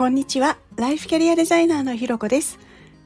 [0.00, 0.56] こんにちは。
[0.76, 2.58] ライフキャリアデザイナーのひろこです。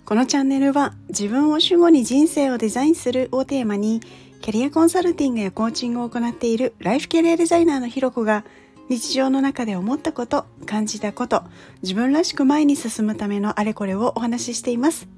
[0.05, 3.99] このチャンネルは自分を主語に人生をデザインするをテーマに
[4.41, 8.45] キャリアコンサルティングやコーチングを行っているライフキャリアデザイナーのひろこが
[8.89, 11.43] 日常の中で思ったこと感じたこと
[11.83, 15.09] 自分らしく前に進むためのあれこれをお話ししています。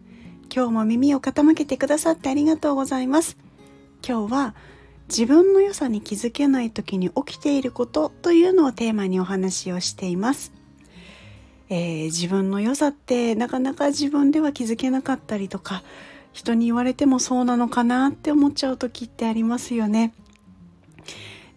[0.51, 3.37] 今日も耳を傾けてくださってありがとうございます。
[4.03, 4.55] 今日は
[5.11, 10.57] 自分の良さに気づけない時に起きていることというのをテーマにお話をしています。
[11.69, 15.83] えー、自分の良さってなかなか自分では気づけなかったりとか
[16.33, 20.13] 人に言われてもそうなのかなって思っちゃう時ってありますよね。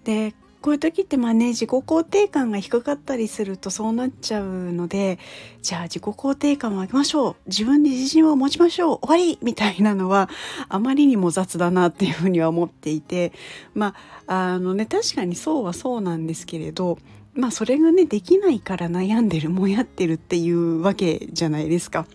[0.03, 5.17] でこういう時ってまあね自己肯定感が低かったりするとそうなっちゃうので
[5.61, 10.29] じゃあ自己肯定感を上げましょう自分に自信を持ちましょう終わりみたいなのは
[10.67, 13.31] あまりにも雑だなっていうふうには思っていて
[13.73, 13.95] ま
[14.27, 16.97] ああのね確かにそうはそうなんですけれど
[17.39, 22.05] まあそれがねできないから悩んでるもやってるっていうわけじゃないですか。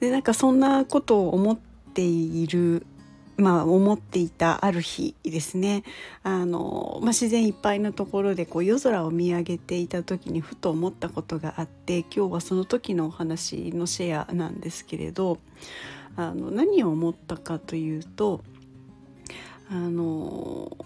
[0.00, 1.58] でなんかそんなことを思っ
[1.94, 2.86] ている
[3.36, 5.82] まあ思っていたある日ですね
[6.22, 15.38] あの、まあ、自然いっぱいのところでこう夜空を見上げていた時にふと思ったことがあって今日はその時のお話のシェアなんですけれど
[16.16, 18.42] あの何を思ったかというと
[19.70, 20.76] あの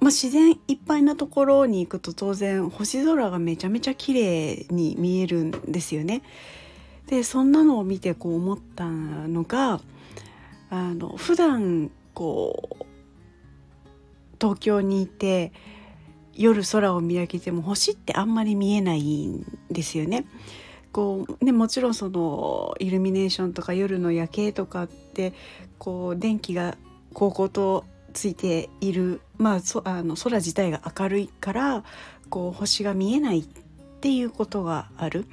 [0.00, 6.22] まあ、自然いっぱいなところに行くと当然星空がめちゃめちゃ綺麗に見えるんですよね。
[7.06, 9.80] でそんなのを見てこう思ったのが
[10.70, 12.84] あの普段こう
[14.40, 15.52] 東京にいて
[16.34, 20.24] 夜空を見上げても星ってあんまり見えないんですよね。
[20.92, 25.34] こうね、もちろんそのイルミネーションとか夜の夜景とかって
[25.78, 26.76] こう電気が
[27.12, 31.84] こうことついている、まあ、そあの空自体が明るいから
[32.28, 33.44] こう星が見えないっ
[34.00, 35.26] ていうことがある。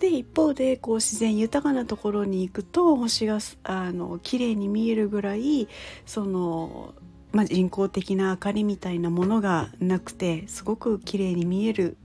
[0.00, 5.68] で一方でこう自然豊かなところに行くと星があの綺麗に見えるぐらい
[6.06, 6.94] その、
[7.30, 11.96] まあ、人工的な明かりみたいなものがなくてすごく綺麗に見える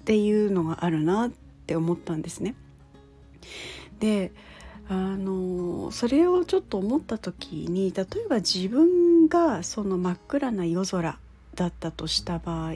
[0.00, 1.30] っていうのがあるなっ
[1.66, 2.54] て思ったんですね。
[3.98, 4.30] で
[4.90, 11.18] あのそれをちょっと思った時に例えば自分がその真っ暗な夜空
[11.54, 12.72] だったとした場合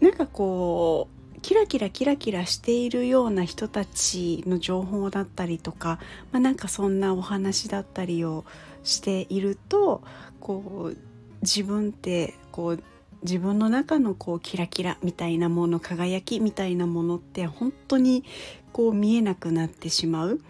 [0.00, 5.98] なんかこうキラキラキラキラしているような人たちの情報だったりとか、
[6.32, 8.44] まあ、なんかそんなお話だったりを
[8.82, 10.02] していると
[10.40, 10.96] こう
[11.42, 12.82] 自分ってこう
[13.22, 18.24] 自分の中のこうキラキラみたいなもの輝きみたいなものって本当に
[18.72, 20.40] こう見えなくなってしまう。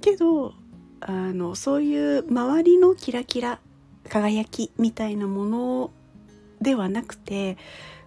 [0.00, 0.54] けど
[1.00, 3.58] あのそういう周りのキラキラ
[4.08, 5.90] 輝きみたいなもの
[6.60, 7.56] ではなくて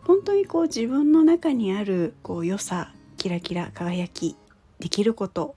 [0.04, 4.36] 本当にこう自分の中にあるこう良さキラキラ輝き
[4.80, 5.56] できること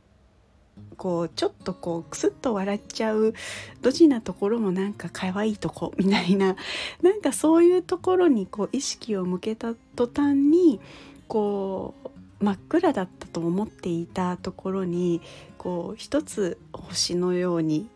[0.97, 3.35] こうちょっとこうクスッと笑っちゃう
[3.83, 6.57] ドジなところもなんか可愛いとこみたいな
[7.03, 10.81] なんかそういうところにこう意識を向けた途端に
[11.29, 15.23] こう真っ暗だったと思っていたところに
[15.59, 17.89] こう一つ星のように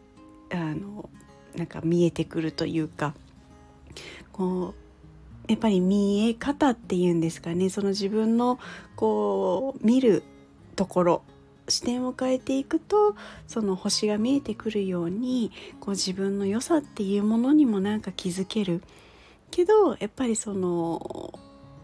[0.50, 1.08] あの
[1.56, 3.14] なんか見えてくるというか
[4.32, 4.74] こ
[5.48, 7.70] うやっぱり見え方っていうんですかね。
[7.70, 8.58] その自分の
[8.94, 10.22] こう見る
[10.76, 11.22] ところ
[11.68, 13.16] 視点を変えていくと
[13.46, 15.50] その星が見えてくるように
[15.80, 18.82] こう自分の良さっていうものにもなんか気づける。
[19.50, 21.38] けどやっぱりその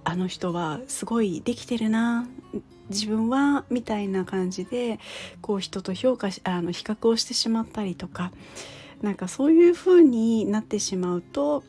[0.05, 2.28] あの人はすごいできてるな
[2.91, 5.00] 自分はみたいな感じで
[5.41, 8.31] こう人と評価しあの比較をしてしまったりとか
[9.02, 11.64] なんかそういう風になってしまうと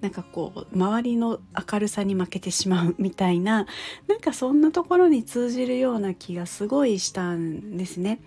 [0.00, 1.40] なんかこう周りの
[1.72, 3.66] 明るさに負けてしまうみたいな
[4.06, 8.20] なんかそんなところに通じるような気がすごいしたんですね。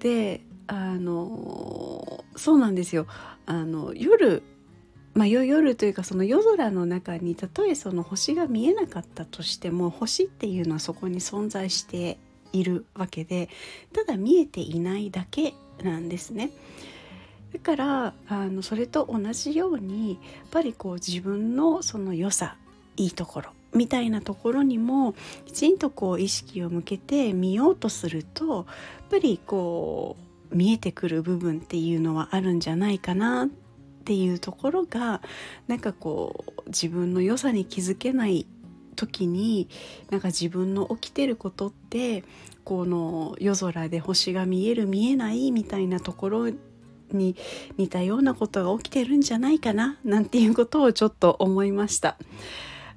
[0.00, 3.06] であのそうなんですよ
[3.46, 4.42] あの夜
[5.14, 12.18] まあ、夜というかその夜空の中にたとえその星が見えなかったとしても星っていうのはそこに存在して
[12.52, 13.48] いるわけで
[13.92, 16.50] ただ見えていないだけなんですね。
[17.52, 20.18] だからあのそれと同じようにやっ
[20.50, 22.56] ぱりこう自分のその良さ
[22.96, 25.14] いいところみたいなところにも
[25.46, 28.64] きちんとこう意識を向けてみようとするとやっ
[29.10, 30.16] ぱりこ
[30.50, 33.48] う見えてくる部分っていうのはあるんじゃないかなっ
[34.04, 35.20] ていうところが
[35.66, 38.46] なんかこう自分の良さに気づけない
[38.96, 39.68] 時に
[40.10, 42.24] なんか自分の起きてることって
[42.64, 46.52] この夜空で星が見える見えないみたいなところ
[47.16, 47.36] に
[47.76, 52.16] 似たようなことが起きてるんじゃないかななんていうことをちょっと思いました。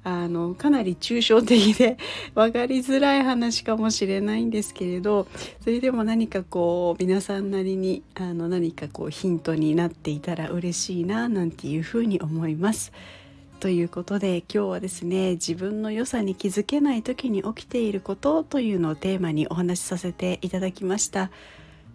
[0.04, 1.96] あのかなり抽象的で
[2.34, 5.28] 分かりづらい話かもしれないんですけれど
[5.60, 12.92] それでも何かこう皆さんなりにあの何かこうヒントになっていたら嬉しいななんていうふうに思います。
[13.60, 21.30] ということで今日はですね自分の良さに気づけない時に起きていることというのをテーマにお話しさせていただきました